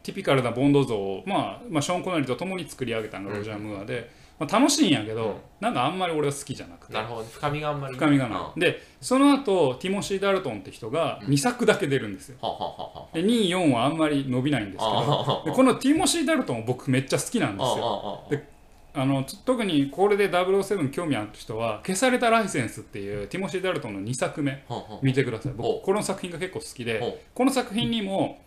[0.04, 6.94] ティピカルなボンド像を、まあ、まあショーン・コネリーと共に作り上げたのがロジャー・ムーアで、まあ、楽しいんやけど、なんかあんまり俺は好きじゃなくて。
[6.94, 7.24] なるほど。
[7.24, 7.96] ね深みがあんまり。
[7.96, 12.38] 深みがない、でその後ティモシー・ダルトンって人が2作だけ出るんですよ。
[12.42, 18.24] ははははで2、4はあんまり伸びないんですけどでこのティモシー・ダルトン僕めっちゃ好きなんですよ。
[18.28, 18.58] あで
[18.94, 24.64] あのつ特にこれで007興味ある人は消されたライセンスっていうティモシー・ダルトンの2作目
[25.02, 25.54] 見てください。
[25.54, 28.42] お僕この作品が結構好きでおこの作品にも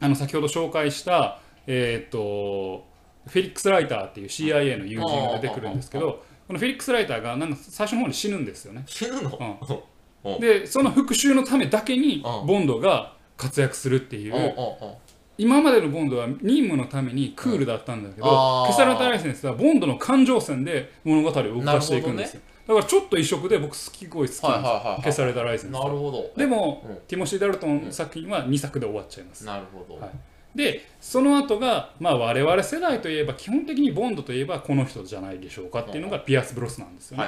[0.00, 2.86] あの先ほど紹介したえーっと
[3.28, 8.82] フェリックス・ライターっていう CIA の友人が出てくるんですけどこのフェリックス・ライターがなんか最初の方に死ぬんですよね。
[8.86, 9.84] 死ぬの？
[10.24, 14.98] おでその復讐のためだけにうんボンドが活躍するっていうお
[15.36, 25.72] 今までのボンドは任務のためにクールだったんだけどあー消されたライセンスはボンドの感情線で物語を動かしていくんですよ、だからちょっと異色で僕すごい好きなんです消されたライセンス。
[25.72, 26.32] なるほど。
[26.36, 26.96] でも、うん。
[27.06, 30.00] ティモシー・ダルトン作品は2作で終わっちゃいます、なるほど。
[30.00, 30.10] はい
[30.54, 37.24] でその後がまあ我々世代といえば基本的にボンドといえばこの人じゃないでしょうかっていうのがピアス・ブロスなんですよね、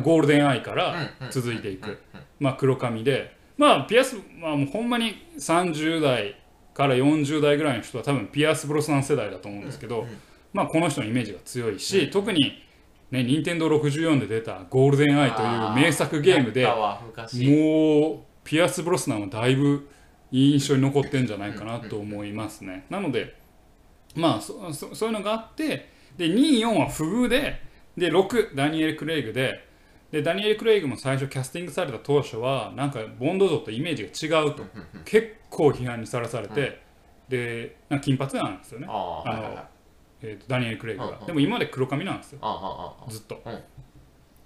[0.00, 1.98] ゴールデンアイから続いていく、
[2.38, 6.36] まあ、黒髪で、まあ、ピアス、まあ、もうほんまに30代
[6.74, 10.06] から40代ぐらいの人は多分ピアス・ブロスナン世代だと思うんですけど、
[10.52, 12.62] まあ、この人のイメージが強いし、特に、
[13.10, 19.88] ね、任天堂64で出た「ゴールデンアイ」という名作ゲームでもうピアス・ブロスナンはだいぶ
[20.32, 22.86] 印象に残ってんじゃないかなと思いますね。
[22.90, 23.36] なので
[24.16, 27.60] まあそそそういうのがあってで24は不遇で
[27.96, 29.68] で6ダニエル・クレイグで
[30.10, 34.64] でダニエル・クレイグも最初キャスティングされた当初はなんかボンド像とイメージが違うと。
[35.04, 36.80] 結構批判にさらされて
[37.28, 39.64] でなんか金髪なんですよね、ああはいはいはい。
[40.22, 41.18] えーとダニエル・クレイグが。
[41.26, 42.38] でも今まで黒髪なんですよ。
[43.08, 43.42] ずっと。
[43.44, 43.62] うん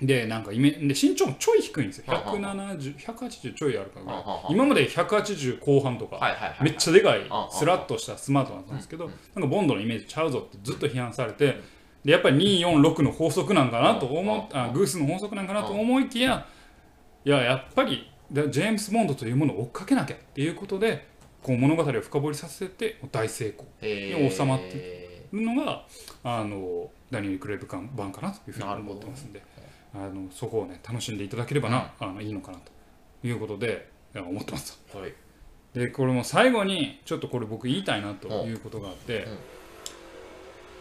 [0.00, 2.04] でなんかイメで身長もちょい低いんですよ。
[2.08, 6.20] うんうん170 180ちょいあるから今まで180後半とか
[6.60, 11.60] めっちゃでかいスラッとしたスマートなんですけどなんかボンドのイメージちゃうぞってずっと批判されて
[12.04, 16.46] でやっぱり246の法則なんかなと思あグースの法則なんかなと思いきや
[17.24, 21.06] いややっぱりでジェームス・ボンドというものを追っかけなきゃっていうことで
[21.42, 24.30] こう物語を深掘りさせて大成功へー。
[24.30, 25.84] 収まっていうのが
[26.22, 29.42] あのダニエル・クレイブ版かなというふうに思ってますんで
[29.98, 34.80] あのそこをね楽しんでいただければな、あのいいのかなということで思ってます。
[34.94, 35.12] はい。
[35.74, 39.26] でこれも最後にちょっとこれ僕言いたいなということがあって、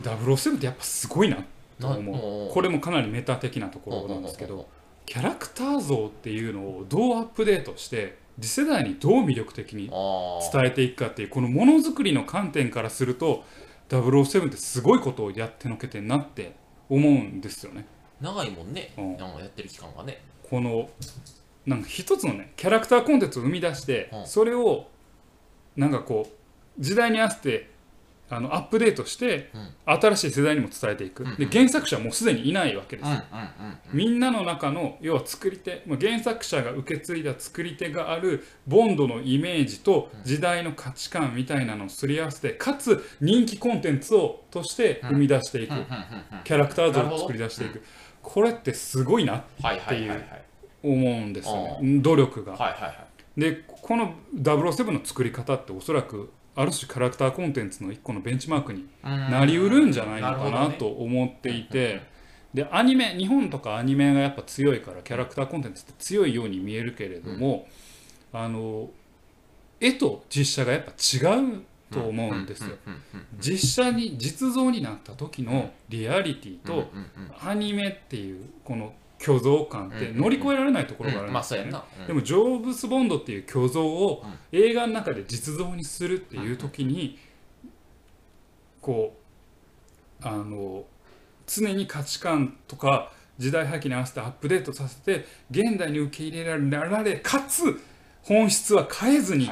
[0.02, 1.40] 007ってやっぱすごいなっ
[1.80, 2.54] と思う。
[2.54, 4.68] これもかなりメタ的なところなんですけど
[5.06, 13.44] キャラクター像っていうのをどうアップデートして次世代にどう魅力的に伝えていくかっていうこのものづくりの観点からすると
[13.90, 16.56] 007ってすごいことをやってのけてんなって
[16.90, 17.86] 思うんですよね
[18.26, 20.22] 長いもんね、うん、なんかやってる期間がね。
[20.50, 20.90] この
[21.66, 24.88] なんか一つのねキャラクターコンテンツを生み出して、うん、それを
[25.76, 27.76] なんかこう時代に合わせて
[28.28, 31.30] あのアップデートして、うん、新しい世代にも伝えていく、うん。
[31.30, 33.10] うん、で原作者はもうすでにいないわけです、
[33.94, 45.74] みんなの中の要は作り手原作者が受け継いだ作り手があるボンドのイメージと時代の価値観みたいなのをすり合わせてかつ人気コンテンツをとして生み出していく、
[46.44, 47.84] キャラクター像を作り出していく、
[48.26, 49.44] これってすごいなっ
[49.88, 50.24] ていう
[50.84, 52.00] 思うんですよね。
[52.00, 52.58] 努力が。
[53.38, 62.02] でこの007の作り方っておそらくある種キャラクターコンテンツの一個のベンチマークになりうるんじゃないのかなと思っていて、
[62.54, 67.68] でアニメ日本とかアニメがやっぱ強いからキャラクターコンテンツって強いように見えるけれども、
[68.34, 68.90] あの
[69.80, 72.76] 絵と実写がやっぱ違うと思うんですよ。
[73.40, 76.90] 実写に実像になった時のリアリティと
[77.44, 81.72] アニメっていうこの虚像感って乗り越えられないところがあるんですよね。
[82.08, 87.18] でもジョーブス・ボンドっていう虚像を映画の中で実像にするっていう時に
[88.82, 89.16] こ
[90.22, 90.86] うあの
[91.48, 97.80] 常に価値観とか時代背景に合わせてアップデートさせて現代に受け入れられかつ
[98.28, 99.50] 本質は変えずに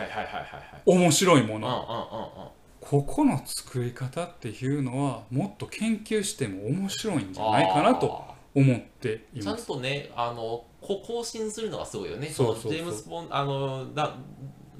[0.86, 2.52] 面白いもの。
[2.82, 9.66] ここの作り方っていうのはもっと研究しても面白いんじゃないかなと思っています。
[9.66, 12.28] ちゃんとねあの更新するのがすごいよね。
[12.28, 14.16] ジェームス・ボンあのだ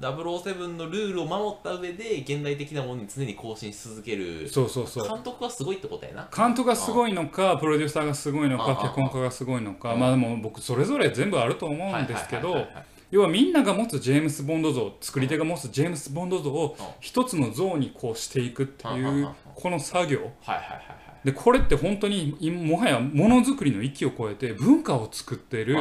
[0.00, 4.48] 007のルールを守った上で現代的なものに常に更新し続ける。
[4.48, 5.08] そうそうそう。
[5.08, 6.28] 監督はすごいってことやな。
[6.36, 12.66] 監督がすごいのかプロデューサーがすごいのか脚本家がすごいのかまあでも僕それぞれ全部あると思うんですけど
[13.14, 20.32] 要はみんなが持つジェームス・ボンド像作り手が持つジェームス・ボンド像を一つの像にこうしていくっていうこの作業。
[21.22, 25.76] でこれって本当にもはやものづくりの域を超えて文化を作ってる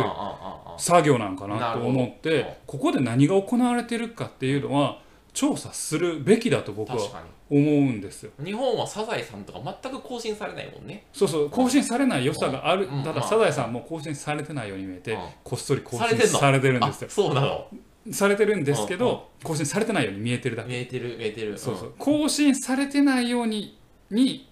[0.78, 5.00] 作業なんかなと思ってここで何が行われてるかっていうのは
[5.34, 8.32] 調査するべきだと僕は思うんですよ。
[8.44, 11.06] 日本はサザエさんとか全く更新されないもんね。
[11.14, 17.10] そうそう更新されない良さがある、ただサザエさんも更新されてないように見えて、こっそり更新されてるんですよ。
[17.10, 17.68] そうなの。
[18.12, 20.70] されてるんですけど、更新されてないように見えてるだけ。
[20.70, 21.94] 見えてる見えてる、そうそう。
[21.98, 23.78] 更新されてないように
[24.10, 24.50] に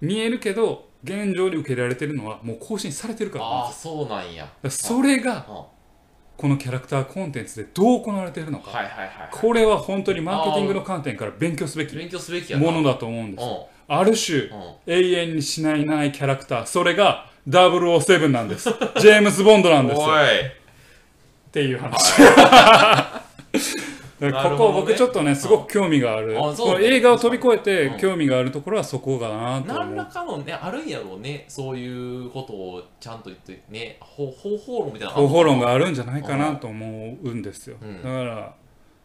[0.00, 4.50] 見えるけど現状に受け入れられてるのはもう更新されてるからああそうなんや。
[4.68, 5.46] それが
[6.40, 11.94] このキャラクターコンテンツでどう行われているのか、はいはいはいこれは本当にマーケティングの観点から勉強すべき
[12.54, 13.44] ものだと思うんです。
[13.86, 14.48] ある種
[14.86, 18.70] 永遠にしないないキャラクターそれが007なんです。
[18.98, 20.06] ジェームズ・ボンドなんですよ。
[20.06, 22.14] っていう話
[24.20, 38.54] ここ僕ちょっとねすごく興味がある、この映画を飛び越えて興味があるところはそこかなと何らかのねあるんやろうねそういうことをちゃんと言ってね方法論みたいな方法論があるんじゃないかなと思うんですよ、だから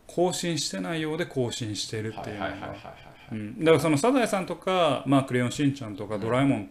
[0.05, 2.51] 更新してないようで更新してるっていうのが。
[2.51, 6.69] だからそのサザエさんとか、まあ、クレヨンしんちゃんとかドラえもん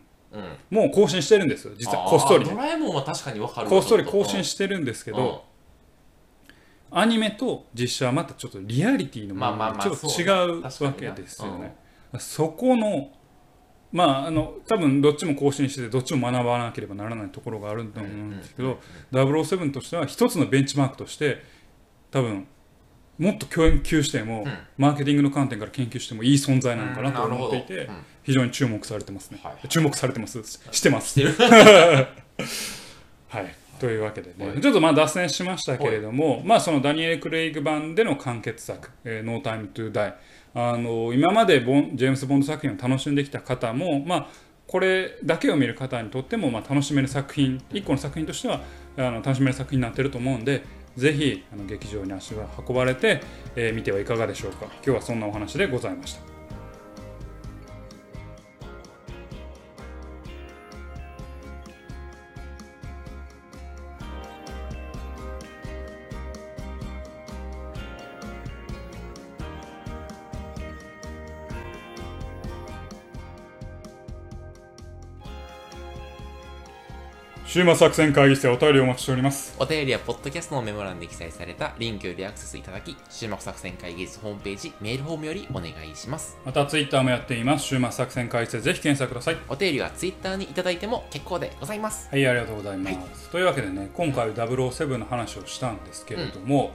[0.70, 1.74] もう更新してるんですよ。
[1.76, 5.44] 実はこっそりドラえもんは確かに分かるこっそり更新してるんですけど、
[6.96, 10.22] アニメと実写はまたちょっとリアリティの部分がちょっと違
[10.58, 11.74] うわけですよね。
[12.18, 13.10] そこの
[13.90, 18.78] まああの多分どっちも更新しててどっちも学ばなければならないところがあると思うんですけど、
[19.12, 21.42] 007としては一つのベンチマークとして
[22.12, 22.46] 多分
[23.18, 27.88] もっと研究しても、マーケティングの観点から研究してもいい存在なのかなと思っていて、
[28.22, 30.42] 非常に注目されてますね、注目されてます。
[30.42, 31.20] してます。
[33.28, 40.14] はいというわけでね、ちょっとまあ脱線しましたけれども、まあ、そのダニエル・クレイグ版での完結作「えー、 No Time to Die」
[40.54, 44.26] あの今までボンジェームス・ボンド作品を楽しんできた方も、まあ、
[44.68, 48.60] これだけを見る方にとっても、まあ、楽しめる作品一個の作品としては
[48.96, 50.62] あの楽しめる作品になっていると思うんで
[50.96, 53.20] ぜひあの劇場に足を運ばれて、
[53.56, 54.66] えー、見てはいかがでしょうか。
[54.74, 56.33] 今日はそんなお話でございました。
[77.54, 79.54] 週末作戦会議室でお便りをお待ちしております。
[79.60, 86.36] お便りはポッドキャストのメモ欄に記載されたリンクよりアクセスいただき週末作戦会議室ホームページメールフォームよりお願いします。
[86.44, 87.66] またツイッターもやっています。
[87.66, 89.36] 週末作戦会議室でぜひ検索ください。
[89.48, 92.08] お便りはツイッターにいただいても結構でございます。
[92.10, 96.72] はいありがとうございます、というわけでね今回007の話をしたんですけれども、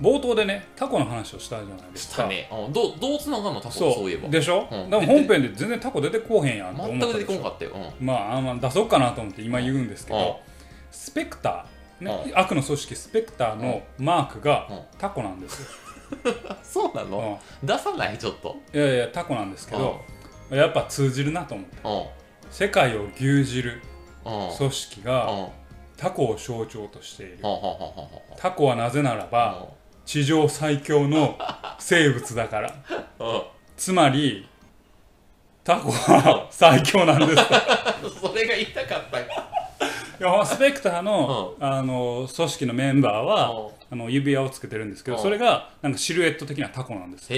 [0.00, 2.14] 冒頭でねタコの話をしたじゃないですか。
[2.14, 2.48] したね。
[2.52, 4.10] うんどうどうつながんのタコそう。
[4.10, 4.28] いえば。
[4.28, 4.90] でしょ、うん。
[4.90, 7.26] でも本編で全然タコ出てこうへんやんと思全く出ったでしょ。
[7.26, 7.70] てこんかったよ、
[8.00, 10.20] うん、まああんま出そうかなと思って今言うんですけうん。
[10.20, 10.40] ど
[10.90, 14.80] スペクター、ねう悪の組織スペクターのマークがうん。
[14.98, 15.68] タコなんですよ、
[16.48, 17.10] あ そうなうん。
[17.10, 18.16] の、出さない？
[18.18, 18.56] ちょっと。
[18.72, 20.00] いやいやタコなんですけど
[20.50, 22.10] やっぱ通じるなと思って。
[22.50, 23.82] 世界を牛耳る
[24.24, 24.56] うん。
[24.56, 25.04] 組織うん。
[25.06, 25.48] が
[25.96, 27.38] タコを象徴としている。
[28.36, 29.76] タコはなぜならばほ
[30.08, 31.36] 地上最強の
[31.78, 32.74] 生物だから。
[33.76, 34.48] つまり
[35.62, 37.42] タコは最強なんです
[38.18, 39.32] それが言いたかったんか
[40.18, 45.22] いやスペクターの,、あの組織のメンバーは、あの指輪をつけてるんですけど、うん。
[45.22, 47.28] それがなんかシルエット的なタコなんです。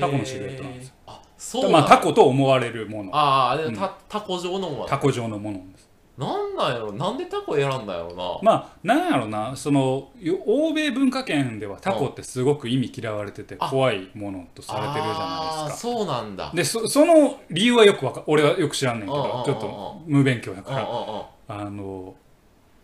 [0.00, 0.94] タコのシルエットなんですよ。
[1.06, 3.14] あそうまあタコと思われるもの。
[3.14, 3.76] ああでうん。
[3.76, 5.81] タタコ状のものタコ状のものです
[6.18, 8.38] なんなんやろなんでタコ選んだんやろな。
[8.42, 9.56] まあなんやろな。
[9.56, 13.68] そのよ欧米文化圏ではタコってすごく意味嫌われててあ。
[13.68, 15.88] 怖いものとされてるじゃないですか。
[15.88, 16.52] そうなんだ。
[16.54, 21.56] でそその理由はよくわか俺はよく知らんねんけどちょっと無勉強だから。
[21.56, 22.14] あの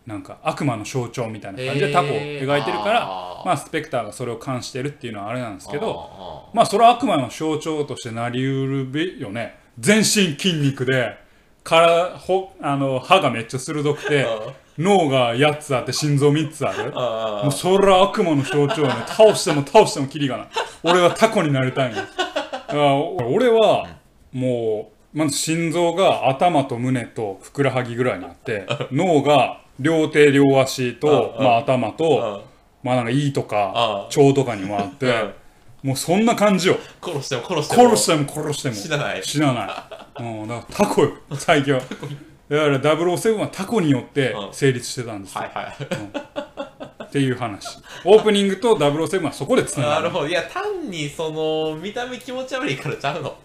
[0.05, 9.59] なんか悪魔の象徴みたいな感じでタコを描いてるからまあスペクターがそれを監してるっていうのはあれなんですけどあまあそれは悪魔の象徴としてなりうるべよね。
[9.77, 11.15] 全身筋肉で
[11.69, 14.25] からほあの歯がめっちゃ鋭くて
[14.77, 16.91] 脳が8つあって心臓3つある。
[16.95, 18.93] あもうそれは悪魔の象徴ね。
[19.07, 20.47] 倒しても倒してもキリがない。
[20.83, 23.87] 俺はタコになりたいんですだから俺は
[24.31, 32.49] もうまず心臓が頭と胸とふくらはぎぐらいにあって脳が両手両足と、うんまあ、頭と、あ
[32.83, 34.23] まあなんか胃とかうん。
[34.23, 35.33] 腸とかにもあって、うん
[35.81, 36.77] もうそんな感じよ。
[37.01, 37.89] 殺しても殺しても。
[37.89, 38.75] 殺しても殺しても。
[38.75, 39.23] 死なない。
[39.23, 39.87] 死なな
[40.19, 44.53] い、 うん、だからタコよ最強だから007はタコによってうん。
[44.53, 47.05] 成立してたんですよ、はいはい。
[47.05, 47.79] っていう話。
[48.05, 50.01] オープニングと007はそこでつながる。
[50.03, 50.27] なるほど。
[50.27, 53.35] いや単にその見た目気持ち悪いからちゃうの。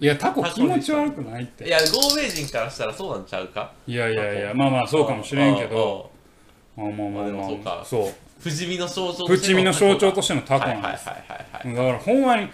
[0.00, 1.66] いやタコ気持ち悪くないって。
[1.66, 3.72] いや豪名人からしたらそうなんちゃうか？
[3.86, 6.10] いやいやいやまあまあそうかもしれんけど。
[6.76, 7.26] まあまあまあまあ。
[7.26, 7.70] でもそうか。
[7.76, 8.14] まあそう
[8.44, 11.06] 不死身の象徴不死身の象徴とししてのタコなんです。
[11.06, 11.22] だか
[11.64, 12.48] らほんまに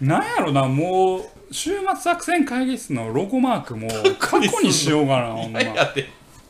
[0.00, 3.88] なんやろなもう週末作戦会議室のロゴマークも
[4.20, 5.60] 過去にしようかな ほんま。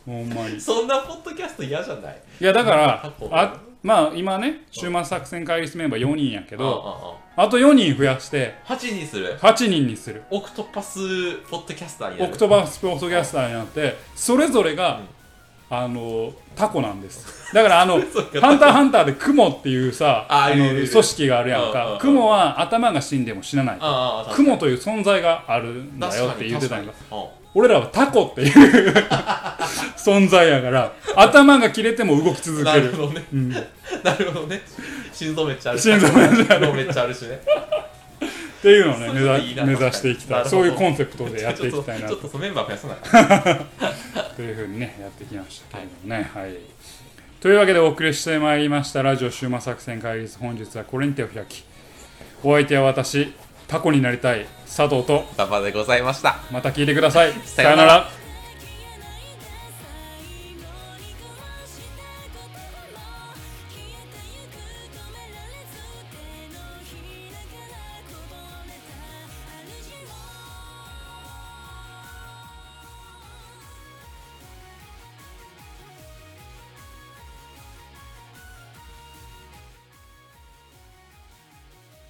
[0.04, 0.60] ほんまに。
[0.60, 2.20] そんなポッドキャスト嫌じゃない。
[2.38, 10.22] いやだからあまあ今ね週末作戦会議室メンバー4人やけうんうんうんどあと4人増やして8にする？8人にする。
[10.30, 10.98] オクトパス
[11.50, 12.30] ポッドキャスターになる。
[12.30, 15.00] オクトパスポッドキャスターになってそれぞれが、
[15.74, 17.50] あのタコなんです。
[17.54, 21.96] だからあの そうか「ハンターハンター」でクモっていうさあの組織があるやんか。
[21.98, 23.78] クモは頭が死んでも死なない。
[24.34, 26.92] クモという存在があるんだよって言ってたんや
[27.54, 28.94] 俺らはタコっていう
[29.96, 33.24] 存在やから頭が切れても動き続うんなけるるほどね。
[33.32, 33.50] うん。
[34.04, 34.60] なるほどね。
[35.10, 35.78] 心臓めっちゃある。
[35.78, 36.66] し心臓めっちゃある。
[36.66, 37.40] 脳めっちゃあるしね
[38.62, 46.30] っていうのをね目指目指していきたないそういうコンセプトでやっていきたいなちょっとちょっとそのメンバー増やさないと いうふうにねやってきましたけれどもね。
[46.32, 46.54] はい、
[47.40, 51.64] というわけでお送りしてまいりましたラジオ終末作戦会議室本日はこれに手を開き
[52.44, 53.32] お相手は私
[53.66, 56.36] タコになりたい佐藤と馬場でございました。
[56.52, 57.32] また聞いてください。
[57.44, 58.21] さようなら